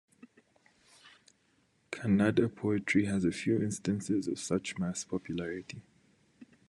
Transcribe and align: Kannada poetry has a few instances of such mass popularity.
Kannada 1.91 2.49
poetry 2.55 3.05
has 3.05 3.23
a 3.23 3.31
few 3.31 3.61
instances 3.61 4.27
of 4.27 4.39
such 4.39 4.79
mass 4.79 5.03
popularity. 5.03 5.83